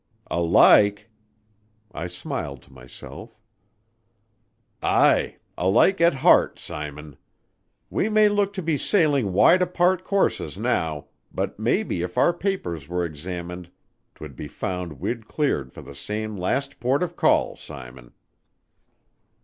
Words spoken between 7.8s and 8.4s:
We may